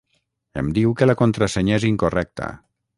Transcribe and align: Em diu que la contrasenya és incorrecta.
Em 0.61 0.71
diu 0.77 0.95
que 1.01 1.09
la 1.11 1.17
contrasenya 1.21 1.79
és 1.81 1.89
incorrecta. 1.95 2.51